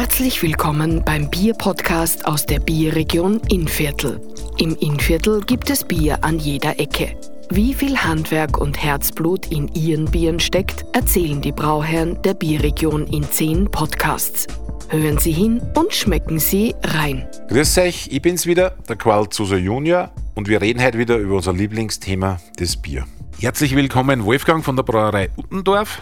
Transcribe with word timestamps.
Herzlich 0.00 0.42
willkommen 0.42 1.04
beim 1.04 1.28
Bierpodcast 1.28 2.24
aus 2.24 2.46
der 2.46 2.58
Bierregion 2.58 3.38
Innviertel. 3.50 4.18
Im 4.56 4.74
Innviertel 4.76 5.42
gibt 5.42 5.68
es 5.68 5.84
Bier 5.84 6.24
an 6.24 6.38
jeder 6.38 6.80
Ecke. 6.80 7.14
Wie 7.50 7.74
viel 7.74 7.98
Handwerk 7.98 8.56
und 8.56 8.82
Herzblut 8.82 9.52
in 9.52 9.68
ihren 9.74 10.06
Bieren 10.06 10.40
steckt, 10.40 10.86
erzählen 10.94 11.42
die 11.42 11.52
Brauherren 11.52 12.16
der 12.22 12.32
Bierregion 12.32 13.08
in 13.08 13.24
zehn 13.24 13.70
Podcasts. 13.70 14.46
Hören 14.88 15.18
Sie 15.18 15.32
hin 15.32 15.60
und 15.74 15.92
schmecken 15.92 16.38
Sie 16.38 16.74
rein. 16.82 17.28
Grüß 17.48 17.76
euch, 17.76 18.08
ich 18.10 18.22
bin's 18.22 18.46
wieder, 18.46 18.70
der 18.88 18.96
Qual 18.96 19.28
Zuser 19.28 19.58
Junior 19.58 20.12
und 20.34 20.48
wir 20.48 20.62
reden 20.62 20.82
heute 20.82 20.96
wieder 20.96 21.18
über 21.18 21.36
unser 21.36 21.52
Lieblingsthema, 21.52 22.40
das 22.56 22.78
Bier. 22.78 23.04
Herzlich 23.38 23.76
willkommen 23.76 24.24
Wolfgang 24.24 24.64
von 24.64 24.76
der 24.76 24.82
Brauerei 24.82 25.28
Uttendorf. 25.36 26.00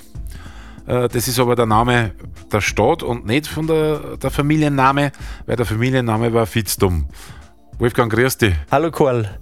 Äh, 0.88 1.08
das 1.08 1.28
ist 1.28 1.38
aber 1.38 1.54
der 1.54 1.66
Name 1.66 2.12
der 2.50 2.62
Stadt 2.62 3.02
und 3.02 3.26
nicht 3.26 3.46
von 3.46 3.66
der, 3.66 4.16
der 4.16 4.30
Familienname, 4.30 5.12
weil 5.46 5.56
der 5.56 5.66
Familienname 5.66 6.32
war 6.32 6.46
Fitzdum. 6.46 7.06
Wolfgang, 7.78 8.10
grüß 8.10 8.38
dich. 8.38 8.54
Hallo 8.70 8.90
Karl. 8.90 9.38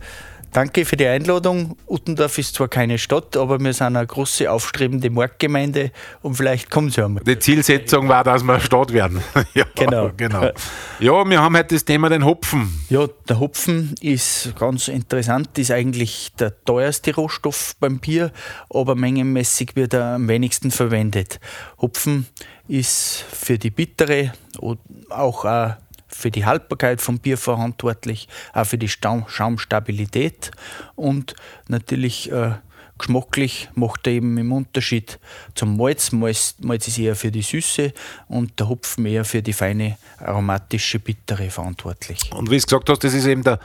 Danke 0.53 0.85
für 0.85 0.97
die 0.97 1.07
Einladung. 1.07 1.77
Uttendorf 1.87 2.39
ist 2.39 2.55
zwar 2.55 2.69
keine 2.69 2.99
Stadt, 2.99 3.37
aber 3.37 3.61
wir 3.61 3.73
sind 3.73 3.97
eine 3.97 4.07
große, 4.07 4.51
aufstrebende 4.51 5.11
Marktgemeinde 5.11 5.91
und 6.23 6.35
vielleicht 6.35 6.71
kommen 6.71 6.91
sie 6.91 7.05
einmal. 7.05 7.23
Die 7.25 7.39
Zielsetzung 7.39 8.09
war, 8.09 8.25
dass 8.25 8.43
wir 8.43 8.55
eine 8.55 8.63
Stadt 8.63 8.93
werden. 8.93 9.23
ja, 9.55 9.65
genau. 9.75 10.11
genau. 10.17 10.51
Ja, 10.99 11.29
wir 11.29 11.41
haben 11.41 11.57
heute 11.57 11.75
das 11.75 11.85
Thema 11.85 12.09
den 12.09 12.25
Hopfen. 12.25 12.81
Ja, 12.89 13.07
der 13.29 13.39
Hopfen 13.39 13.95
ist 14.01 14.55
ganz 14.59 14.89
interessant, 14.89 15.59
ist 15.59 15.71
eigentlich 15.71 16.33
der 16.39 16.65
teuerste 16.65 17.15
Rohstoff 17.15 17.77
beim 17.79 17.99
Bier, 17.99 18.33
aber 18.71 18.95
mengenmäßig 18.95 19.77
wird 19.77 19.95
er 19.95 20.15
am 20.15 20.29
wenigsten 20.29 20.71
verwendet. 20.71 21.39
Hopfen 21.81 22.27
ist 22.69 23.25
für 23.31 23.59
die 23.59 23.71
bittere 23.71 24.33
und 24.59 24.79
auch 25.11 25.45
eine 25.45 25.79
für 26.09 26.31
die 26.31 26.45
Haltbarkeit 26.45 27.01
vom 27.01 27.19
Bier 27.19 27.39
verantwortlich, 27.39 28.29
auch 28.53 28.67
für 28.67 28.79
die 28.79 28.89
Schaumstabilität 28.89 30.51
und 30.95 31.35
natürlich 31.69 32.31
äh, 32.31 32.55
geschmacklich 32.99 33.69
macht 33.75 34.07
er 34.07 34.15
eben 34.15 34.39
im 34.39 34.53
Unterschied 34.53 35.19
zum 35.55 35.77
Malz. 35.77 36.13
Malz, 36.13 36.57
Malz 36.61 36.89
ist 36.89 36.99
eher 36.99 37.17
für 37.17 37.31
die 37.31 37.43
Süße 37.43 37.93
und 38.29 38.59
der 38.59 38.69
Hopfen 38.69 39.07
eher 39.07 39.25
für 39.25 39.43
die 39.43 39.53
feine 39.53 39.99
aromatische 40.19 40.99
Bittere 40.99 41.51
verantwortlich. 41.51 42.31
Und 42.33 42.51
wie 42.51 42.57
du 42.57 42.63
gesagt 42.63 42.89
hast, 42.89 43.05
das 43.05 43.15
ist 43.15 43.27
eben 43.27 43.43
der 43.43 43.59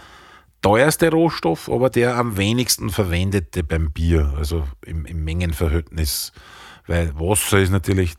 teuerste 0.62 1.10
Rohstoff, 1.10 1.70
aber 1.70 1.90
der 1.90 2.16
am 2.16 2.38
wenigsten 2.38 2.90
verwendete 2.90 3.64
beim 3.64 3.92
Bier, 3.92 4.34
also 4.38 4.68
im, 4.86 5.06
im 5.06 5.24
Mengenverhältnis. 5.24 6.32
Weil 6.88 7.14
Wasser 7.16 7.60
ist 7.60 7.72
natürlich 7.72 8.16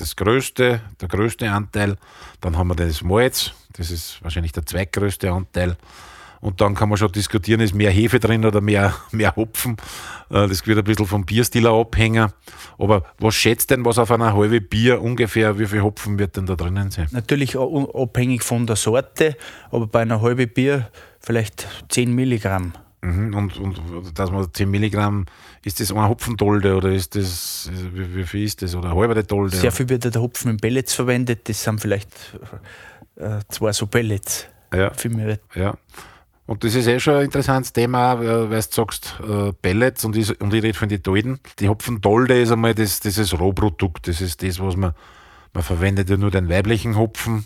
das 0.00 0.16
größte, 0.16 0.80
der 1.00 1.08
größte 1.08 1.50
Anteil. 1.50 1.96
Dann 2.40 2.56
haben 2.56 2.68
wir 2.68 2.74
das 2.74 3.02
Malz, 3.02 3.52
das 3.72 3.90
ist 3.90 4.22
wahrscheinlich 4.22 4.52
der 4.52 4.66
zweitgrößte 4.66 5.30
Anteil. 5.30 5.76
Und 6.44 6.60
dann 6.60 6.74
kann 6.74 6.90
man 6.90 6.98
schon 6.98 7.10
diskutieren, 7.10 7.62
ist 7.62 7.74
mehr 7.74 7.90
Hefe 7.90 8.20
drin 8.20 8.44
oder 8.44 8.60
mehr, 8.60 8.94
mehr 9.12 9.34
Hopfen. 9.34 9.78
Äh, 10.28 10.46
das 10.46 10.66
wird 10.66 10.76
ein 10.76 10.84
bisschen 10.84 11.06
vom 11.06 11.24
Bierstil 11.24 11.66
abhängen. 11.66 12.30
Aber 12.76 13.04
was 13.18 13.34
schätzt 13.34 13.70
denn, 13.70 13.82
was 13.86 13.98
auf 13.98 14.10
einer 14.10 14.34
halben 14.34 14.68
Bier 14.68 15.00
ungefähr, 15.00 15.58
wie 15.58 15.66
viel 15.66 15.80
Hopfen 15.80 16.18
wird 16.18 16.36
denn 16.36 16.44
da 16.44 16.54
drinnen 16.54 16.90
sein? 16.90 17.08
Natürlich 17.12 17.56
abhängig 17.56 18.42
von 18.42 18.66
der 18.66 18.76
Sorte, 18.76 19.38
aber 19.70 19.86
bei 19.86 20.02
einer 20.02 20.20
halben 20.20 20.48
Bier 20.52 20.90
vielleicht 21.18 21.66
10 21.88 22.14
Milligramm. 22.14 22.74
Mhm, 23.04 23.34
und, 23.34 23.58
und 23.58 24.18
dass 24.18 24.30
man 24.30 24.48
10 24.50 24.70
Milligramm, 24.70 25.26
ist 25.62 25.78
das 25.78 25.92
ein 25.92 26.08
Hopfendolde 26.08 26.74
oder 26.74 26.90
ist 26.90 27.14
das, 27.14 27.70
wie, 27.92 28.16
wie 28.16 28.24
viel 28.24 28.44
ist 28.44 28.62
das? 28.62 28.74
Oder 28.74 28.94
halber 28.94 29.22
Dolde? 29.22 29.54
Sehr 29.54 29.72
viel 29.72 29.88
wird 29.90 30.04
der 30.04 30.22
Hopfen 30.22 30.52
in 30.52 30.56
Pellets 30.56 30.94
verwendet, 30.94 31.46
das 31.48 31.62
sind 31.62 31.80
vielleicht 31.80 32.08
äh, 33.16 33.40
zwei 33.50 33.72
so 33.72 33.86
Pellets. 33.86 34.46
Ja. 34.72 34.90
ja. 35.54 35.74
Und 36.46 36.64
das 36.64 36.74
ist 36.74 36.86
eh 36.86 36.98
schon 36.98 37.16
ein 37.16 37.24
interessantes 37.26 37.74
Thema, 37.74 38.18
weil 38.18 38.48
du 38.48 38.62
sagst, 38.62 39.18
äh, 39.26 39.52
Pellets 39.52 40.04
und 40.06 40.16
ich, 40.16 40.40
und 40.40 40.54
ich 40.54 40.62
rede 40.62 40.78
von 40.78 40.88
den 40.88 41.02
Dolden. 41.02 41.40
Die 41.58 41.68
Hopfendolde 41.68 42.40
ist 42.40 42.52
einmal 42.52 42.74
das, 42.74 43.00
dieses 43.00 43.38
Rohprodukt, 43.38 44.08
das 44.08 44.22
ist 44.22 44.42
das, 44.42 44.60
was 44.60 44.76
man, 44.76 44.94
man 45.52 45.62
verwendet 45.62 46.08
ja 46.08 46.16
nur 46.16 46.30
den 46.30 46.48
weiblichen 46.48 46.96
Hopfen 46.96 47.44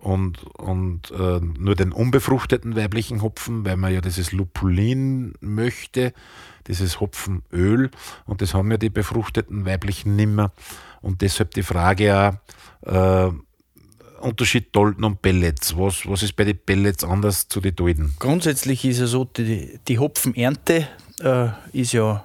und, 0.00 0.42
und 0.56 1.10
äh, 1.10 1.40
nur 1.40 1.74
den 1.74 1.92
unbefruchteten 1.92 2.74
weiblichen 2.74 3.22
Hopfen, 3.22 3.64
weil 3.64 3.76
man 3.76 3.92
ja 3.92 4.00
dieses 4.00 4.32
Lupulin 4.32 5.34
möchte, 5.40 6.12
dieses 6.66 7.00
Hopfenöl. 7.00 7.90
Und 8.26 8.42
das 8.42 8.54
haben 8.54 8.70
ja 8.70 8.78
die 8.78 8.90
befruchteten 8.90 9.66
weiblichen 9.66 10.16
nimmer. 10.16 10.52
Und 11.02 11.22
deshalb 11.22 11.52
die 11.52 11.62
Frage 11.62 12.40
auch, 12.86 13.28
äh, 13.28 13.32
Unterschied 14.20 14.74
Dolden 14.76 15.04
und 15.04 15.22
Pellets. 15.22 15.76
Was, 15.76 16.06
was 16.06 16.22
ist 16.22 16.36
bei 16.36 16.44
den 16.44 16.58
Pellets 16.58 17.04
anders 17.04 17.48
zu 17.48 17.60
den 17.60 17.74
Dolden? 17.74 18.14
Grundsätzlich 18.18 18.84
ist 18.84 19.00
es 19.00 19.10
so, 19.10 19.24
die, 19.24 19.80
die 19.88 19.98
Hopfenernte 19.98 20.88
äh, 21.22 21.48
ist 21.72 21.92
ja 21.92 22.24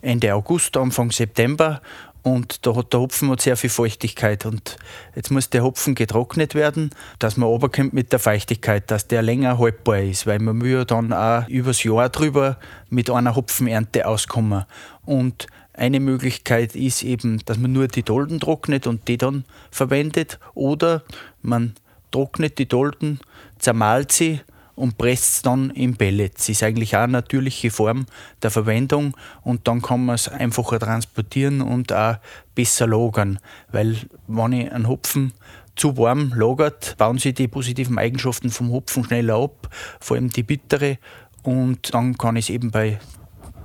Ende 0.00 0.34
August, 0.34 0.76
Anfang 0.76 1.10
September 1.10 1.80
und 2.24 2.64
da 2.66 2.74
hat 2.74 2.94
der 2.94 3.00
Hopfen 3.00 3.30
hat 3.30 3.42
sehr 3.42 3.56
viel 3.56 3.68
Feuchtigkeit 3.68 4.46
und 4.46 4.78
jetzt 5.14 5.30
muss 5.30 5.50
der 5.50 5.62
Hopfen 5.62 5.94
getrocknet 5.94 6.54
werden, 6.54 6.88
dass 7.18 7.36
man 7.36 7.50
runterkommt 7.50 7.92
mit 7.92 8.12
der 8.12 8.18
Feuchtigkeit, 8.18 8.90
dass 8.90 9.06
der 9.06 9.20
länger 9.20 9.58
haltbar 9.58 10.00
ist, 10.00 10.26
weil 10.26 10.38
man 10.38 10.64
ja 10.64 10.86
dann 10.86 11.12
auch 11.12 11.46
übers 11.48 11.84
Jahr 11.84 12.08
drüber 12.08 12.56
mit 12.88 13.10
einer 13.10 13.36
Hopfenernte 13.36 14.08
auskommen. 14.08 14.64
Und 15.04 15.48
eine 15.74 16.00
Möglichkeit 16.00 16.74
ist 16.74 17.02
eben, 17.02 17.44
dass 17.44 17.58
man 17.58 17.72
nur 17.72 17.88
die 17.88 18.02
Dolden 18.02 18.40
trocknet 18.40 18.86
und 18.86 19.06
die 19.06 19.18
dann 19.18 19.44
verwendet 19.70 20.38
oder 20.54 21.02
man 21.42 21.74
trocknet 22.10 22.56
die 22.58 22.66
Dolden, 22.66 23.20
zermalt 23.58 24.12
sie 24.12 24.40
und 24.74 24.98
presst 24.98 25.36
es 25.36 25.42
dann 25.42 25.70
in 25.70 25.96
Pellets. 25.96 26.48
Ist 26.48 26.62
eigentlich 26.62 26.96
auch 26.96 27.02
eine 27.02 27.12
natürliche 27.12 27.70
Form 27.70 28.06
der 28.42 28.50
Verwendung 28.50 29.16
und 29.42 29.66
dann 29.68 29.82
kann 29.82 30.04
man 30.04 30.14
es 30.14 30.28
einfacher 30.28 30.78
transportieren 30.78 31.60
und 31.60 31.92
auch 31.92 32.16
besser 32.54 32.86
lagern, 32.86 33.38
weil 33.70 33.96
wenn 34.26 34.52
ich 34.52 34.72
einen 34.72 34.88
Hopfen 34.88 35.32
zu 35.76 35.96
warm 35.96 36.32
lagert, 36.36 36.96
bauen 36.98 37.18
sich 37.18 37.34
die 37.34 37.48
positiven 37.48 37.98
Eigenschaften 37.98 38.50
vom 38.50 38.70
Hopfen 38.70 39.04
schneller 39.04 39.42
ab, 39.42 39.68
vor 40.00 40.16
allem 40.16 40.30
die 40.30 40.44
bittere 40.44 40.98
und 41.42 41.92
dann 41.94 42.16
kann 42.16 42.36
ich 42.36 42.46
es 42.46 42.54
eben 42.54 42.70
bei 42.70 42.98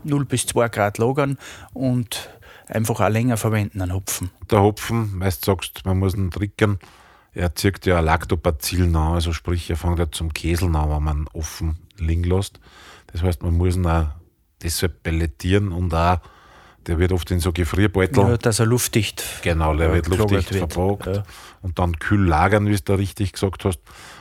0 0.03 0.25
bis 0.25 0.45
2 0.47 0.69
Grad 0.69 0.97
lagern 0.97 1.37
und 1.73 2.29
einfach 2.67 2.99
auch 2.99 3.09
länger 3.09 3.37
verwenden, 3.37 3.81
einen 3.81 3.93
Hopfen. 3.93 4.31
Der 4.49 4.61
Hopfen, 4.61 5.17
meist 5.17 5.45
sagst 5.45 5.85
man 5.85 5.99
muss 5.99 6.15
ihn 6.15 6.31
trickern, 6.31 6.79
er 7.39 7.55
zirkt 7.55 7.85
ja 7.85 8.01
Lactobacillen 8.01 8.95
an, 8.95 9.13
also 9.13 9.31
sprich, 9.31 9.69
er 9.69 9.77
fängt 9.77 9.97
ja 9.97 10.11
zum 10.11 10.33
Käseln 10.33 10.75
an, 10.75 10.89
wenn 10.89 11.03
man 11.03 11.27
offen 11.33 11.77
liegen 11.97 12.23
lässt. 12.23 12.59
Das 13.07 13.23
heißt, 13.23 13.43
man 13.43 13.55
muss 13.55 13.77
ihn 13.77 13.85
auch 13.85 14.07
deshalb 14.61 15.03
pellettieren 15.03 15.71
und 15.71 15.93
auch, 15.93 16.19
der 16.85 16.99
wird 16.99 17.11
oft 17.11 17.31
in 17.31 17.39
so 17.39 17.53
Gefrierbeutel. 17.53 18.23
Ja, 18.23 18.37
dass 18.37 18.59
er 18.59 18.65
luftdicht 18.65 19.23
Genau, 19.41 19.75
der 19.75 19.93
wird 19.93 20.07
luftdicht 20.07 20.53
wird. 20.53 20.73
verpackt 20.73 21.15
ja. 21.15 21.23
und 21.61 21.79
dann 21.79 21.97
kühl 21.97 22.27
lagern, 22.27 22.67
wie 22.67 22.75
du 22.75 22.81
da 22.83 22.95
richtig 22.95 23.33
gesagt 23.33 23.63
hast. 23.63 23.79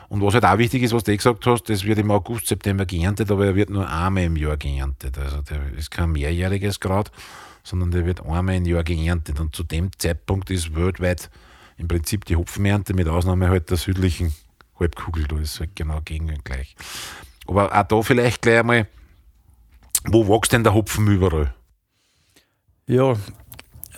Und 0.09 0.23
was 0.23 0.35
halt 0.35 0.45
auch 0.45 0.59
wichtig 0.59 0.83
ist, 0.83 0.93
was 0.93 1.05
du 1.05 1.13
eh 1.13 1.17
gesagt 1.17 1.45
hast, 1.47 1.69
das 1.69 1.85
wird 1.85 1.99
im 1.99 2.11
August, 2.11 2.47
September 2.47 2.87
geerntet, 2.87 3.31
aber 3.31 3.47
er 3.47 3.55
wird 3.55 3.71
nur 3.71 3.89
einmal 3.89 4.25
im 4.25 4.37
Jahr 4.37 4.57
geerntet. 4.57 5.19
Also 5.19 5.43
der 5.43 5.73
ist 5.77 5.91
kein 5.91 6.13
mehrjähriges 6.13 6.79
Grad, 6.79 7.11
sondern 7.65 7.91
der 7.91 8.07
wird 8.07 8.25
einmal 8.25 8.55
im 8.55 8.65
Jahr 8.65 8.85
geerntet. 8.85 9.41
Und 9.41 9.57
zu 9.57 9.65
dem 9.65 9.91
Zeitpunkt 9.99 10.51
ist 10.51 10.75
weltweit 10.75 11.31
im 11.79 11.89
Prinzip 11.89 12.25
die 12.25 12.37
Hopfenernte 12.37 12.93
mit 12.95 13.09
Ausnahme 13.09 13.49
halt 13.49 13.71
der 13.71 13.77
südlichen 13.77 14.35
Halbkugel, 14.79 15.27
da 15.27 15.39
ist 15.39 15.61
halt 15.61 15.75
genau 15.75 16.01
gleich. 16.05 16.77
Aber 17.47 17.73
auch 17.73 17.83
da 17.85 18.03
vielleicht 18.03 18.43
gleich 18.43 18.61
einmal, 18.61 18.87
wo 20.05 20.29
wächst 20.29 20.53
denn 20.53 20.65
der 20.65 20.75
Hopfen 20.75 21.07
überall? 21.07 21.55
Ja, 22.87 23.17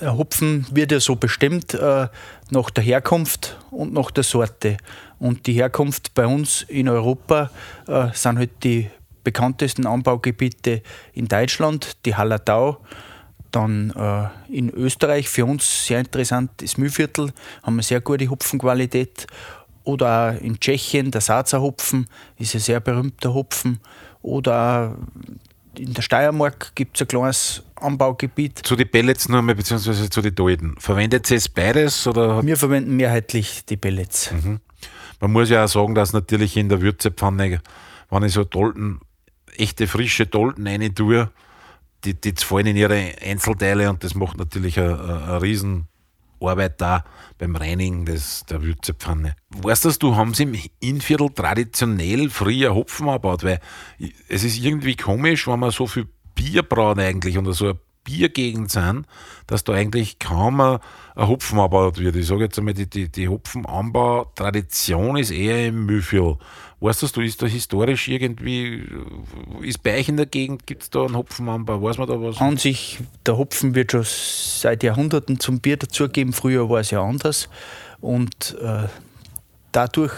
Hopfen 0.01 0.67
wird 0.71 0.93
ja 0.93 1.01
so 1.01 1.17
bestimmt 1.17 1.75
äh, 1.75 2.09
nach 2.51 2.71
der 2.71 2.85
Herkunft 2.85 3.59
und 3.71 3.93
nach 3.93 4.11
der 4.11 4.25
Sorte. 4.25 4.79
Und 5.19 5.47
die 5.47 5.53
Herkunft 5.53 6.15
bei 6.15 6.27
uns 6.27 6.63
in 6.63 6.89
Europa 6.89 7.51
äh, 7.87 8.09
sind 8.15 8.39
halt 8.39 8.65
die 8.65 8.89
bekanntesten 9.23 9.87
Anbaugebiete 9.87 10.83
in 11.13 11.29
Deutschland, 11.29 12.05
die 12.07 12.15
Hallertau, 12.15 12.81
dann 13.51 13.91
äh, 13.91 14.55
in 14.55 14.71
Österreich, 14.71 15.29
für 15.29 15.45
uns 15.45 15.87
sehr 15.87 16.01
interessant, 16.01 16.51
das 16.59 16.77
Mühlviertel, 16.77 17.33
haben 17.63 17.77
wir 17.77 17.83
sehr 17.83 18.01
gute 18.01 18.29
Hopfenqualität. 18.29 19.27
Oder 19.85 20.37
auch 20.37 20.41
in 20.41 20.61
Tschechien, 20.61 21.11
der 21.11 21.21
Sazer 21.21 21.61
Hopfen 21.61 22.07
ist 22.39 22.55
ein 22.55 22.61
sehr 22.61 22.81
berühmter 22.81 23.35
Hopfen. 23.35 23.81
Oder 24.23 24.97
in 25.77 25.95
der 25.95 26.03
Steiermark 26.03 26.73
gibt 26.75 26.97
es 26.97 27.03
ein 27.03 27.09
kleines 27.09 27.63
Anbaugebiet. 27.77 28.59
Zu 28.59 28.77
den 28.77 28.91
Pellets 28.91 29.29
nochmal, 29.29 29.55
beziehungsweise 29.55 30.11
zu 30.11 30.21
den 30.21 30.35
Dolden. 30.35 30.75
Verwendet 30.79 31.31
ihr 31.31 31.39
es 31.39 31.49
beides? 31.49 32.07
Oder? 32.07 32.45
Wir 32.45 32.57
verwenden 32.57 32.97
mehrheitlich 32.97 33.65
die 33.65 33.77
Pellets. 33.77 34.33
Mhm. 34.33 34.61
Man 35.21 35.33
muss 35.33 35.51
ja 35.51 35.65
auch 35.65 35.69
sagen, 35.69 35.95
dass 35.95 36.13
natürlich 36.13 36.57
in 36.57 36.69
der 36.69 36.81
Würzepfanne, 36.81 37.61
wenn 38.11 38.23
ich 38.23 38.33
so 38.33 38.45
Dolden, 38.45 39.01
echte 39.57 39.87
frische 39.87 40.27
Dolden 40.27 40.67
rein 40.67 40.95
tue, 40.95 41.31
die, 42.05 42.21
die 42.21 42.35
fallen 42.39 42.67
in 42.67 42.77
ihre 42.77 43.15
Einzelteile 43.23 43.91
und 43.91 44.03
das 44.05 44.15
macht 44.15 44.39
natürlich 44.39 44.79
einen 44.79 45.39
riesen 45.39 45.89
Arbeit 46.41 46.81
da 46.81 47.05
beim 47.39 47.55
Reinigen 47.57 48.07
des, 48.07 48.45
der 48.47 48.63
Würzepfanne. 48.63 49.37
Weißt 49.51 49.85
du, 49.85 49.91
du 49.91 50.17
haben 50.17 50.35
sie 50.35 50.45
im 50.45 50.57
Innviertel 50.81 51.31
traditionell 51.31 52.31
früher 52.31 52.75
Hopfen 52.75 53.09
angebaut, 53.09 53.45
weil 53.45 53.61
es 54.29 54.45
ist 54.45 54.59
irgendwie 54.59 54.97
komisch, 54.97 55.47
wenn 55.47 55.61
man 55.61 55.71
so 55.71 55.87
viel 55.87 56.09
Bier 56.35 56.63
braut 56.63 56.99
eigentlich 56.99 57.37
und 57.37 57.53
so 57.53 57.67
eine 57.67 57.79
Biergegend 58.05 58.71
sind, 58.71 59.07
dass 59.47 59.65
da 59.65 59.73
eigentlich 59.75 60.19
kaum 60.19 60.61
ein, 60.61 60.79
ein 61.15 61.29
Hopfen 61.29 61.59
angebaut 61.59 61.99
wird. 61.99 62.17
Ich 62.17 62.27
sage 62.27 62.45
jetzt 62.45 62.59
einmal, 62.59 62.75
die, 62.75 62.89
die, 62.89 63.09
die 63.09 63.29
Hopfenanbau-Tradition 63.29 65.17
ist 65.17 65.31
eher 65.31 65.69
im 65.69 65.87
Mühlviertel. 65.87 66.39
Weißt 66.81 67.03
du, 67.15 67.21
ist 67.21 67.43
da 67.43 67.47
historisch 67.47 68.09
irgendwie, 68.09 68.89
ist 69.61 69.83
bei 69.83 69.99
euch 69.99 70.09
in 70.09 70.17
der 70.17 70.25
Gegend, 70.27 70.67
gibt 70.67 70.83
es 70.83 70.91
da 70.91 71.05
einen 71.05 71.17
Hopfenanbau? 71.17 71.83
Weiß 71.83 71.99
man 71.99 72.09
da 72.09 72.21
was? 72.21 72.41
An 72.41 72.57
sich, 72.57 73.01
der 73.27 73.37
Hopfen 73.37 73.75
wird 73.75 73.93
schon 73.93 74.05
seit 74.05 74.83
Jahrhunderten 74.83 75.39
zum 75.39 75.61
Bier 75.61 75.77
dazugeben. 75.77 76.33
Früher 76.33 76.71
war 76.71 76.81
es 76.81 76.91
ja 76.91 77.03
anders. 77.03 77.51
Und 78.01 78.57
äh, 78.63 78.89
dadurch 79.73 80.15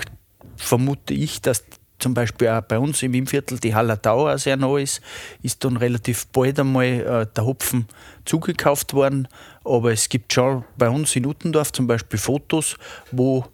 vermute 0.57 1.15
ich, 1.15 1.43
dass 1.43 1.65
zum 2.03 2.15
Beispiel 2.15 2.49
auch 2.49 2.63
bei 2.63 2.79
uns 2.79 3.03
im 3.03 3.15
Innviertel 3.15 3.59
die 3.59 3.75
Hallertau 3.75 4.37
sehr 4.37 4.57
neu 4.57 4.83
ist, 4.83 5.01
ist 5.43 5.65
dann 5.65 5.77
relativ 5.77 6.27
bald 6.27 6.59
einmal 6.59 6.85
äh, 6.85 7.27
der 7.35 7.47
Hopfen 7.47 7.87
zugekauft 8.25 8.93
worden. 8.93 9.29
Aber 9.65 9.93
es 9.93 10.09
gibt 10.09 10.33
schon 10.33 10.65
bei 10.77 10.89
uns 10.89 11.15
in 11.17 11.27
Uttendorf 11.27 11.73
zum 11.73 11.87
Beispiel 11.87 12.19
Fotos, 12.19 12.77
wo 13.13 13.47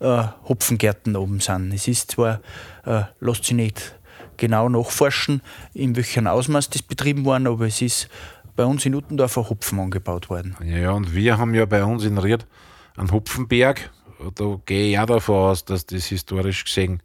äh, 0.00 0.24
Hopfengärten 0.48 1.16
oben 1.16 1.40
sind. 1.40 1.72
Es 1.72 1.88
ist 1.88 2.12
zwar, 2.12 2.40
äh, 2.84 3.02
lässt 3.20 3.44
sich 3.44 3.56
nicht 3.56 3.96
genau 4.36 4.68
nachforschen, 4.68 5.40
in 5.72 5.96
welchem 5.96 6.26
Ausmaß 6.26 6.70
das 6.70 6.82
betrieben 6.82 7.24
worden, 7.24 7.46
aber 7.46 7.66
es 7.66 7.80
ist 7.80 8.08
bei 8.56 8.64
uns 8.64 8.84
in 8.84 8.94
Uttendorf 8.94 9.38
ein 9.38 9.48
Hopfen 9.48 9.80
angebaut 9.80 10.28
worden. 10.28 10.56
Ja, 10.62 10.92
und 10.92 11.14
wir 11.14 11.38
haben 11.38 11.54
ja 11.54 11.64
bei 11.64 11.82
uns 11.84 12.04
in 12.04 12.18
Ried 12.18 12.46
einen 12.96 13.10
Hopfenberg. 13.10 13.90
Da 14.34 14.60
gehe 14.66 14.90
ich 14.90 14.98
auch 14.98 15.06
davon 15.06 15.50
aus, 15.50 15.64
dass 15.64 15.86
das 15.86 16.06
historisch 16.06 16.64
gesehen 16.64 17.02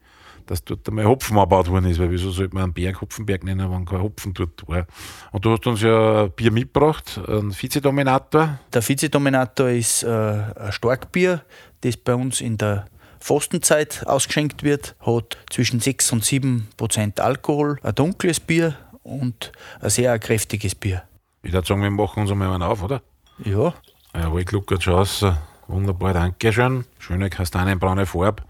dass 0.50 0.64
dort 0.64 0.88
einmal 0.90 1.06
Hopfen 1.06 1.38
angebaut 1.38 1.70
worden 1.70 1.86
ist, 1.86 2.00
weil 2.00 2.10
wieso 2.10 2.32
sollte 2.32 2.56
man 2.56 2.64
einen 2.64 2.74
Berg 2.74 3.02
Hopfenberg 3.02 3.44
nennen, 3.44 3.72
wenn 3.72 3.86
kein 3.86 4.02
Hopfen 4.02 4.34
dort 4.34 4.68
war. 4.68 4.88
Und 5.32 5.46
du 5.46 5.52
hast 5.52 5.68
uns 5.68 5.82
ja 5.82 6.24
ein 6.24 6.32
Bier 6.32 6.52
mitgebracht, 6.52 7.22
einen 7.28 7.54
Vizedominator. 7.54 8.60
Der 8.74 8.88
Vizedominator 8.88 9.70
ist 9.70 10.02
äh, 10.04 10.08
ein 10.10 10.72
Starkbier, 10.72 11.44
das 11.82 11.98
bei 11.98 12.16
uns 12.16 12.42
in 12.42 12.58
der 12.58 12.88
Fastenzeit 13.20 14.08
ausgeschenkt 14.08 14.64
wird, 14.64 14.96
hat 15.06 15.38
zwischen 15.52 15.80
6 15.80 16.14
und 16.14 16.26
7 16.26 16.68
Prozent 16.78 17.20
Alkohol, 17.20 17.78
ein 17.84 17.94
dunkles 17.94 18.40
Bier 18.40 18.76
und 19.04 19.52
ein 19.82 19.90
sehr 19.92 20.18
kräftiges 20.18 20.74
Bier. 20.74 21.04
Ich 21.44 21.54
würde 21.54 21.68
sagen, 21.68 21.84
wir 21.84 21.92
machen 21.92 22.22
uns 22.22 22.32
einmal 22.32 22.52
einen 22.52 22.64
auf, 22.64 22.82
oder? 22.82 23.04
Ja. 23.46 23.74
Jawohl, 24.16 24.46
gluckert 24.46 24.82
schon 24.82 24.96
aus. 24.96 25.24
Wunderbar, 25.68 26.14
danke 26.14 26.52
schön. 26.52 26.86
Schöne 26.98 27.30
kastanienbraune 27.30 28.08
Farbe. 28.08 28.42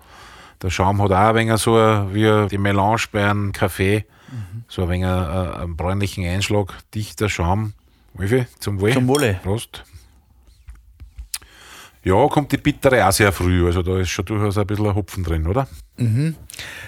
Der 0.61 0.69
Schaum 0.69 1.01
hat 1.01 1.11
auch 1.11 1.29
ein 1.29 1.35
wenig 1.35 1.57
so 1.57 1.75
wie 2.11 2.47
die 2.50 2.57
Melange 2.57 3.03
bei 3.11 3.29
einem 3.29 3.53
Kaffee, 3.53 4.06
mhm. 4.29 4.63
so 4.67 4.83
ein 4.83 4.89
wenig 4.89 5.07
einen 5.07 5.77
bräunlichen 5.77 6.25
Einschlag, 6.25 6.73
dichter 6.94 7.29
Schaum. 7.29 7.73
Wie? 8.13 8.45
Zum 8.59 8.81
Wohl? 8.81 8.91
Zum 8.91 9.07
Wohle. 9.07 9.39
Prost. 9.41 9.83
Ja, 12.03 12.27
kommt 12.27 12.51
die 12.51 12.57
Bittere 12.57 13.06
auch 13.07 13.11
sehr 13.11 13.31
früh, 13.31 13.65
also 13.65 13.81
da 13.81 14.00
ist 14.00 14.09
schon 14.09 14.25
durchaus 14.25 14.57
ein 14.57 14.65
bisschen 14.67 14.95
Hopfen 14.95 15.23
drin, 15.23 15.47
oder? 15.47 15.67
Mhm. 15.97 16.35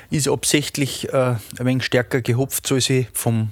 Ist 0.09 0.29
absichtlich 0.29 1.12
äh, 1.13 1.35
ein 1.59 1.65
wenig 1.65 1.83
stärker 1.83 2.21
gehopft, 2.21 2.65
soll 2.65 2.81
sie 2.81 3.07
vom 3.13 3.50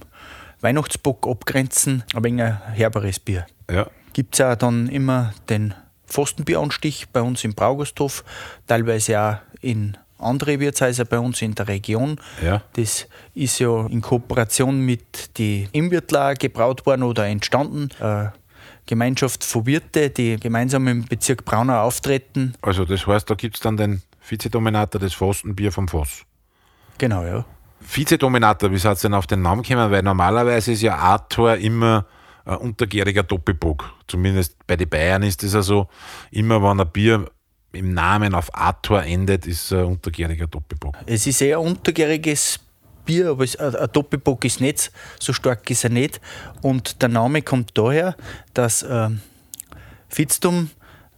Weihnachtsbock 0.61 1.27
abgrenzen, 1.27 2.03
ein 2.13 2.23
wenig 2.23 2.43
ein 2.43 2.61
herberes 2.73 3.19
Bier. 3.19 3.45
Ja. 3.69 3.87
Gibt 4.13 4.35
es 4.35 4.41
auch 4.41 4.55
dann 4.55 4.87
immer 4.87 5.33
den 5.49 5.73
Pfostenbieranstich 6.07 7.09
bei 7.09 7.21
uns 7.21 7.43
im 7.43 7.53
Braugasthof, 7.53 8.23
teilweise 8.67 9.21
auch 9.21 9.37
in 9.61 9.97
andere 10.19 10.59
Wirtshäuser 10.59 11.05
bei 11.05 11.19
uns 11.19 11.41
in 11.41 11.55
der 11.55 11.67
Region. 11.67 12.19
Ja. 12.43 12.61
Das 12.73 13.07
ist 13.33 13.59
ja 13.59 13.85
in 13.87 14.01
Kooperation 14.01 14.81
mit 14.81 15.37
den 15.37 15.69
Imwirtler 15.71 16.35
gebraut 16.35 16.85
worden 16.85 17.03
oder 17.03 17.25
entstanden. 17.27 17.89
Eine 17.99 18.33
Gemeinschaft 18.85 19.43
von 19.43 19.65
Wirte, 19.65 20.09
die 20.09 20.37
gemeinsam 20.37 20.87
im 20.87 21.05
Bezirk 21.05 21.45
Braunau 21.45 21.81
auftreten. 21.81 22.53
Also 22.61 22.85
das 22.85 23.05
heißt, 23.05 23.29
da 23.29 23.35
gibt 23.35 23.55
es 23.55 23.61
dann 23.61 23.77
den 23.77 24.01
Vizedominator 24.27 24.99
des 24.99 25.13
Fastenbier 25.13 25.71
vom 25.71 25.87
Voss. 25.87 26.23
Genau, 26.97 27.23
ja. 27.23 27.45
Vizedominator, 27.79 28.71
wie 28.71 28.77
seid 28.77 28.97
ihr 28.97 29.01
denn 29.03 29.13
auf 29.13 29.27
den 29.27 29.41
Namen 29.41 29.61
gekommen? 29.61 29.91
Weil 29.91 30.03
normalerweise 30.03 30.73
ist 30.73 30.81
ja 30.81 30.95
Arthur 30.97 31.55
immer 31.57 32.05
ein 32.45 32.57
untergäriger 32.57 33.23
Doppelbock. 33.23 33.93
Zumindest 34.07 34.55
bei 34.67 34.75
den 34.75 34.89
Bayern 34.89 35.23
ist 35.23 35.43
das 35.43 35.53
ja 35.53 35.61
so. 35.61 35.87
Immer 36.31 36.61
wenn 36.61 36.79
ein 36.79 36.89
Bier 36.91 37.29
im 37.71 37.93
Namen 37.93 38.33
auf 38.33 38.53
Arthur 38.55 39.03
endet, 39.03 39.45
ist 39.47 39.71
ein 39.71 39.85
untergäriger 39.85 40.47
Doppelbock. 40.47 40.95
Es 41.05 41.27
ist 41.27 41.41
eher 41.41 41.59
ein 41.59 41.67
untergäriges 41.67 42.59
Bier, 43.05 43.29
aber 43.29 43.43
ein 43.43 43.89
Doppelbock 43.91 44.45
ist 44.45 44.61
nicht, 44.61 44.91
so 45.19 45.33
stark 45.33 45.69
ist 45.69 45.83
er 45.83 45.89
nicht. 45.89 46.19
Und 46.61 47.01
der 47.01 47.09
Name 47.09 47.41
kommt 47.41 47.77
daher, 47.77 48.15
dass 48.53 48.83
äh, 48.83 49.09
Fitztum 50.09 50.69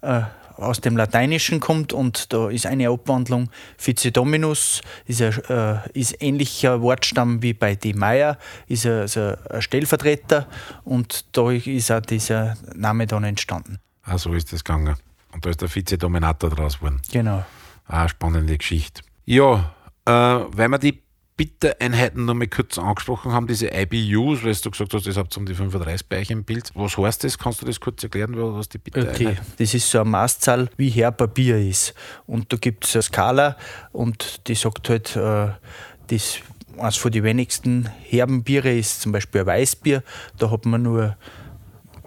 äh, 0.01 0.21
aus 0.57 0.80
dem 0.80 0.95
Lateinischen 0.95 1.59
kommt 1.59 1.92
und 1.92 2.31
da 2.33 2.50
ist 2.50 2.65
eine 2.65 2.89
Abwandlung 2.89 3.50
Fice 3.77 4.12
Dominus, 4.13 4.81
ist 5.06 5.21
ein, 5.21 5.33
äh, 5.50 5.80
ist 5.94 6.21
ähnlicher 6.21 6.81
Wortstamm 6.81 7.42
wie 7.42 7.53
bei 7.53 7.75
die 7.75 7.94
Meier, 7.94 8.38
ist 8.68 8.86
ein, 8.86 9.01
also 9.01 9.33
ein 9.50 9.62
Stellvertreter 9.62 10.48
und 10.83 11.25
da 11.36 11.51
ist 11.51 11.92
auch 11.92 12.01
dieser 12.01 12.57
Name 12.75 13.07
dann 13.07 13.24
entstanden. 13.24 13.80
Ah, 14.03 14.18
so 14.18 14.33
ist 14.33 14.53
das 14.53 14.63
gegangen. 14.63 14.95
Und 15.33 15.45
da 15.45 15.50
ist 15.50 15.62
der 15.62 15.69
Vize-Dominator 15.69 16.50
draus 16.50 16.80
geworden. 16.80 17.01
Genau. 17.12 17.45
Ah, 17.86 18.07
spannende 18.07 18.57
Geschichte. 18.57 19.01
Ja, 19.25 19.74
äh, 20.06 20.12
weil 20.12 20.69
wir 20.69 20.78
die 20.78 21.01
Bittereinheiten 21.38 22.25
noch 22.25 22.36
mal 22.36 22.48
kurz 22.48 22.78
angesprochen 22.78 23.31
haben, 23.31 23.48
diese 23.48 23.69
IBUs, 23.74 24.44
weil 24.44 24.54
du 24.54 24.69
gesagt 24.69 24.94
hast, 24.94 25.07
das 25.07 25.18
habt 25.18 25.36
ihr 25.36 25.39
um 25.39 25.45
die 25.45 25.56
35 25.56 26.07
bei 26.07 26.19
euch 26.19 26.30
im 26.30 26.44
Bild. 26.44 26.69
Was 26.75 26.98
heißt 26.98 27.24
das? 27.24 27.38
Kannst 27.39 27.62
du 27.62 27.66
das 27.66 27.80
kurz 27.80 28.04
erklären, 28.04 28.36
was 28.38 28.69
die 28.69 28.78
Bittereinheit 28.78 29.16
Okay, 29.16 29.38
das 29.57 29.74
ist 29.74 29.89
so 29.89 30.01
eine 30.01 30.10
Maßzahl, 30.10 30.69
wie 30.78 30.89
herber 30.89 31.28
Bier 31.28 31.57
ist. 31.57 31.95
Und 32.27 32.54
da 32.54 32.57
gibt 32.57 32.86
es 32.86 32.95
eine 32.95 33.01
Skala 33.01 33.57
und 33.92 34.48
die 34.48 34.56
sagt 34.56 34.89
halt, 34.89 35.16
äh, 35.16 35.50
das 36.07 36.39
eines 36.77 36.98
von 36.98 37.12
den 37.12 37.24
wenigsten 37.24 37.89
herben 38.07 38.44
Biere 38.44 38.77
ist 38.77 39.01
zum 39.01 39.12
Beispiel 39.12 39.42
ein 39.42 39.48
Weißbier. 39.48 40.04
Da 40.38 40.51
hat 40.51 40.66
man 40.66 40.84
nur 40.84 41.18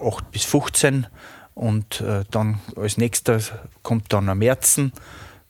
8 0.00 0.30
bis 0.30 0.44
15 0.44 1.06
und 1.54 2.00
äh, 2.00 2.24
dann 2.30 2.60
als 2.76 2.96
nächstes 2.96 3.52
kommt 3.82 4.12
dann 4.12 4.28
ein 4.28 4.38
Märzen. 4.38 4.92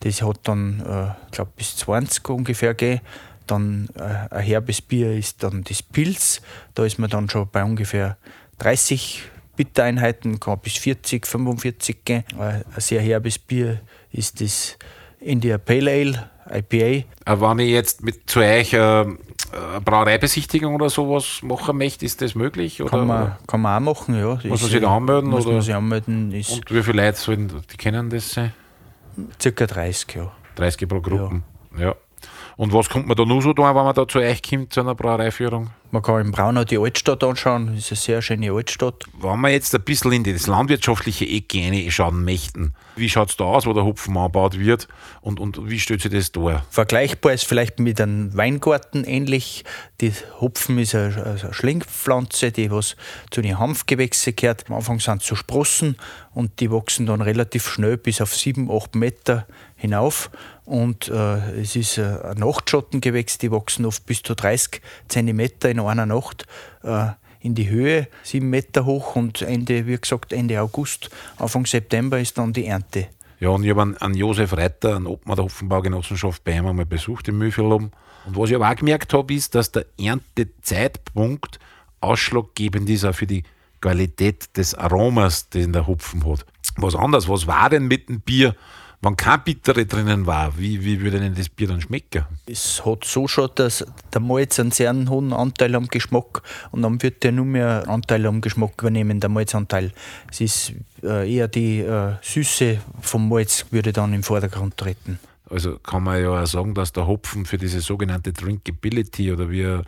Das 0.01 0.23
hat 0.23 0.41
dann, 0.45 0.81
äh, 0.81 1.35
glaube 1.35 1.53
bis 1.57 1.77
20 1.77 2.29
ungefähr 2.29 2.75
gegeben. 2.75 3.01
Dann 3.47 3.89
äh, 3.97 4.35
ein 4.35 4.43
herbes 4.43 4.83
Bier 4.83 5.13
ist 5.13 5.43
dann 5.43 5.65
das 5.65 5.83
Pilz. 5.83 6.41
Da 6.75 6.85
ist 6.85 6.99
man 6.99 7.11
dann 7.11 7.29
schon 7.29 7.49
bei 7.51 7.65
ungefähr 7.65 8.17
30 8.59 9.23
Bittereinheiten, 9.57 10.41
kann 10.41 10.59
bis 10.59 10.77
40, 10.77 11.27
45 11.27 12.05
gehen. 12.05 12.25
Ein 12.39 12.65
sehr 12.79 13.01
herbes 13.01 13.39
Bier 13.39 13.81
ist 14.13 14.41
das 14.41 14.77
India 15.21 15.59
Pale 15.59 15.91
Ale, 15.91 16.31
IPA. 16.51 16.77
Äh, 16.77 17.05
wenn 17.41 17.59
ich 17.61 17.71
jetzt 17.71 18.03
mit 18.03 18.29
zu 18.29 18.41
euch 18.41 18.73
äh, 18.73 19.07
Brauereibesichtigung 19.85 20.75
oder 20.75 20.91
sowas 20.91 21.41
machen 21.43 21.79
möchte, 21.79 22.05
ist 22.05 22.21
das 22.23 22.35
möglich? 22.35 22.83
Oder? 22.83 22.91
Kann, 22.91 23.07
man, 23.07 23.37
kann 23.47 23.61
man 23.61 23.77
auch 23.87 23.95
machen, 23.95 24.19
ja. 24.19 24.39
Muss 24.45 24.63
man 24.63 24.71
sich 24.71 24.81
da 24.81 24.97
anmelden? 24.97 25.31
Muss 25.31 25.47
oder? 25.47 25.55
man 25.55 25.63
sich 25.63 25.75
anmelden. 25.75 26.33
Ist 26.33 26.51
Und 26.51 26.71
wie 26.71 26.83
viele 26.83 27.05
Leute 27.05 27.19
sollen, 27.19 27.53
die 27.71 27.77
kennen 27.77 28.11
das 28.11 28.31
sein? 28.31 28.53
circa 29.41 29.67
30, 29.67 30.15
ja. 30.15 30.33
30 30.57 30.89
pro 30.89 31.01
Gruppen. 31.01 31.45
Ja. 31.79 31.95
Und 32.57 32.73
was 32.73 32.89
kommt 32.89 33.07
man 33.07 33.17
da 33.17 33.25
nur 33.25 33.43
so 33.43 33.53
da, 33.53 33.75
wenn 33.75 33.85
man 33.85 33.95
da 33.95 34.07
zu 34.07 34.19
euch 34.19 34.43
kommt, 34.43 34.73
zu 34.73 34.81
einer 34.81 34.95
Brauereiführung? 34.95 35.71
Man 35.95 36.03
kann 36.03 36.27
in 36.27 36.33
Braunau 36.33 36.65
die 36.65 36.77
Altstadt 36.77 37.23
anschauen, 37.23 37.77
das 37.77 37.85
ist 37.85 37.93
eine 37.93 37.97
sehr 37.99 38.23
schöne 38.23 38.51
Altstadt. 38.51 39.05
Wenn 39.21 39.41
wir 39.41 39.51
jetzt 39.51 39.73
ein 39.77 39.83
bisschen 39.83 40.11
in 40.11 40.25
das 40.25 40.49
landwirtschaftliche 40.49 41.25
Eck 41.25 41.55
reinschauen 41.55 42.25
möchten, 42.25 42.75
wie 42.97 43.09
schaut 43.09 43.31
es 43.31 43.37
da 43.37 43.45
aus, 43.45 43.65
wo 43.65 43.73
der 43.73 43.85
Hopfen 43.85 44.17
angebaut 44.17 44.59
wird 44.59 44.89
und, 45.21 45.39
und 45.39 45.71
wie 45.71 45.79
stellt 45.79 46.03
sich 46.03 46.11
das 46.11 46.33
da? 46.33 46.65
Vergleichbar 46.69 47.33
ist 47.33 47.45
vielleicht 47.45 47.79
mit 47.79 48.01
einem 48.01 48.37
Weingarten 48.37 49.05
ähnlich. 49.05 49.63
Die 50.01 50.13
Hopfen 50.41 50.81
ist 50.81 50.97
eine, 50.97 51.39
eine 51.41 51.55
Schlingpflanze, 51.55 52.51
die 52.51 52.73
was 52.73 52.97
zu 53.31 53.41
den 53.41 53.61
Hanfgewächsen 53.61 54.35
gehört. 54.35 54.65
Am 54.69 54.75
Anfang 54.75 54.99
sind 54.99 55.23
es 55.23 55.29
so 55.29 55.37
Sprossen 55.37 55.97
und 56.33 56.59
die 56.59 56.73
wachsen 56.73 57.07
dann 57.07 57.21
relativ 57.21 57.69
schnell 57.69 57.99
bis 57.99 58.21
auf 58.21 58.35
7, 58.35 58.69
8 58.69 58.97
Meter 58.97 59.47
hinauf. 59.85 60.31
Und 60.65 61.09
äh, 61.09 61.61
es 61.61 61.77
ist 61.77 61.99
ein 61.99 62.39
Nachtschottengewächs, 62.39 63.39
die 63.39 63.51
wachsen 63.51 63.85
oft 63.85 64.07
bis 64.07 64.23
zu 64.23 64.35
30 64.35 64.81
Zentimeter 65.09 65.71
in 65.71 65.81
einer 65.81 66.07
Nacht 66.07 66.47
äh, 66.83 67.09
in 67.41 67.55
die 67.55 67.69
Höhe, 67.69 68.09
sieben 68.23 68.49
Meter 68.49 68.87
hoch 68.87 69.17
und 69.17 69.43
Ende, 69.43 69.87
wie 69.87 69.99
gesagt, 69.99 70.33
Ende 70.33 70.61
August, 70.63 71.11
Anfang 71.37 71.67
September 71.67 72.19
ist 72.19 72.39
dann 72.39 72.55
die 72.55 72.65
Ernte. 72.65 73.09
Ja, 73.39 73.51
und 73.51 73.65
ich 73.65 73.71
habe 73.71 73.83
einen, 73.83 73.97
einen 73.99 74.15
Josef 74.15 74.57
Reiter, 74.57 74.97
einen 74.97 75.07
Obmann 75.07 75.37
der 75.37 75.45
Hopfenbaugenossenschaft 75.45 76.43
bei 76.43 76.57
ihm 76.57 76.67
einmal 76.67 76.87
besucht 76.87 77.29
im 77.29 77.37
Mühlviertel. 77.37 77.73
Und 77.73 77.93
was 78.37 78.49
ich 78.49 78.57
aber 78.57 78.71
auch 78.71 78.77
gemerkt 78.77 79.13
habe, 79.13 79.35
ist, 79.35 79.55
dass 79.55 79.71
der 79.71 79.85
Erntezeitpunkt 80.01 81.59
ausschlaggebend 82.01 82.89
ist 82.89 83.05
auch 83.05 83.15
für 83.15 83.27
die 83.27 83.43
Qualität 83.83 84.57
des 84.57 84.75
Aromas, 84.75 85.51
den 85.51 85.75
der 85.75 85.87
Hopfen 85.87 86.25
hat. 86.25 86.47
was 86.77 86.95
anderes. 86.95 87.29
Was 87.29 87.47
war 87.47 87.69
denn 87.69 87.87
mit 87.87 88.09
dem 88.09 88.21
Bier, 88.21 88.57
wenn 89.05 89.17
kein 89.17 89.43
Bittere 89.45 89.87
drinnen 89.87 90.27
war? 90.27 90.59
Wie, 90.59 90.85
wie 90.85 91.01
würde 91.01 91.21
denn 91.21 91.35
das 91.35 91.49
Bier 91.49 91.69
dann 91.69 91.81
schmecken? 91.81 92.25
Es 92.47 92.85
hat 92.85 93.05
so 93.05 93.29
schon, 93.29 93.51
dass 93.55 93.85
der 94.13 94.21
Malz 94.21 94.59
einen 94.59 94.71
sehr 94.71 94.95
hohen 95.09 95.33
Anteil 95.33 95.75
am 95.75 95.89
Geschmack 95.89 96.43
und 96.71 96.83
dann 96.83 97.03
wird 97.03 97.23
der 97.23 97.33
nur 97.33 97.45
mehr 97.45 97.85
Anteil 97.87 98.27
am 98.27 98.41
Geschmack 98.41 98.73
übernehmen, 98.81 99.21
der 99.21 99.31
Malzanteil. 99.31 99.93
Es 100.31 100.41
ist 100.41 100.73
äh, 101.03 101.31
eher 101.31 101.49
die 101.49 101.81
äh, 101.81 102.15
Süße 102.23 102.81
vom 103.01 103.29
Malz 103.29 103.67
würde 103.71 103.93
dann 103.93 104.15
im 104.15 104.23
Vordergrund 104.23 104.77
treten. 104.77 105.19
Also 105.51 105.79
kann 105.79 106.03
man 106.03 106.23
ja 106.23 106.43
auch 106.43 106.47
sagen, 106.47 106.75
dass 106.75 106.93
der 106.93 107.07
Hopfen 107.07 107.45
für 107.45 107.59
diese 107.59 107.81
sogenannte 107.81 108.33
Drinkability 108.33 109.31
oder 109.31 109.51
wie 109.51 109.83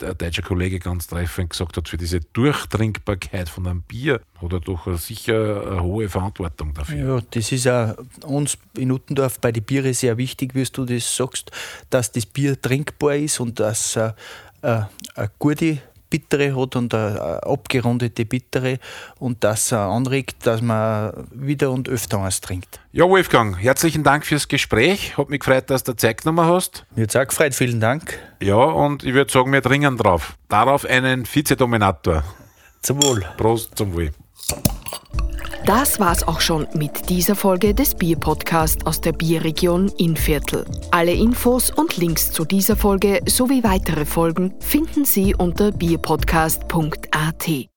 der 0.00 0.14
deutsche 0.14 0.42
Kollege 0.42 0.78
ganz 0.78 1.06
treffend 1.06 1.50
gesagt 1.50 1.76
hat, 1.76 1.88
für 1.88 1.96
diese 1.96 2.20
Durchtrinkbarkeit 2.20 3.48
von 3.48 3.66
einem 3.66 3.82
Bier 3.82 4.20
hat 4.40 4.52
er 4.52 4.60
doch 4.60 4.98
sicher 4.98 5.66
eine 5.70 5.82
hohe 5.82 6.08
Verantwortung 6.08 6.74
dafür. 6.74 7.16
Ja, 7.16 7.22
das 7.30 7.52
ist 7.52 7.68
auch 7.68 7.94
uns 8.24 8.58
in 8.76 8.90
Uttendorf 8.90 9.38
bei 9.38 9.52
den 9.52 9.62
Bieren 9.62 9.94
sehr 9.94 10.16
wichtig, 10.16 10.54
wie 10.54 10.64
du 10.64 10.84
das 10.84 11.16
sagst, 11.16 11.50
dass 11.90 12.10
das 12.12 12.26
Bier 12.26 12.60
trinkbar 12.60 13.16
ist 13.16 13.38
und 13.40 13.60
dass 13.60 13.96
äh, 13.96 14.12
äh, 14.62 14.82
eine 15.14 15.30
gute 15.38 15.78
bittere 16.12 16.54
hat 16.54 16.76
und 16.76 16.94
eine 16.94 17.42
abgerundete 17.42 18.26
bittere 18.26 18.78
und 19.18 19.42
das 19.42 19.72
anregt, 19.72 20.46
dass 20.46 20.60
man 20.60 21.26
wieder 21.30 21.70
und 21.70 21.88
öfter 21.88 22.20
eins 22.20 22.42
trinkt. 22.42 22.80
Ja, 22.92 23.08
Wolfgang, 23.08 23.58
herzlichen 23.58 24.04
Dank 24.04 24.26
fürs 24.26 24.46
Gespräch. 24.46 25.16
Hat 25.16 25.30
mich 25.30 25.40
gefreut, 25.40 25.70
dass 25.70 25.82
du 25.84 25.94
Zeit 25.94 26.22
genommen 26.22 26.46
hast. 26.46 26.84
Mir 26.94 27.04
hat 27.04 27.16
auch 27.16 27.26
gefreut, 27.26 27.54
vielen 27.54 27.80
Dank. 27.80 28.18
Ja, 28.40 28.56
und 28.56 29.02
ich 29.02 29.14
würde 29.14 29.32
sagen, 29.32 29.52
wir 29.52 29.62
dringen 29.62 29.96
drauf. 29.96 30.34
Darauf 30.48 30.84
einen 30.84 31.26
Vizedominator. 31.26 32.22
Zum 32.82 33.02
Wohl. 33.02 33.24
Prost, 33.38 33.76
zum 33.76 33.94
Wohl. 33.94 34.10
Das 35.64 36.00
war's 36.00 36.26
auch 36.26 36.40
schon 36.40 36.66
mit 36.74 37.08
dieser 37.08 37.36
Folge 37.36 37.72
des 37.72 37.94
Bierpodcasts 37.94 38.84
aus 38.84 39.00
der 39.00 39.12
Bierregion 39.12 39.88
Innviertel. 39.96 40.64
Alle 40.90 41.12
Infos 41.12 41.70
und 41.70 41.96
Links 41.96 42.32
zu 42.32 42.44
dieser 42.44 42.76
Folge 42.76 43.20
sowie 43.26 43.62
weitere 43.62 44.04
Folgen 44.04 44.54
finden 44.60 45.04
Sie 45.04 45.34
unter 45.34 45.70
bierpodcast.at. 45.70 47.71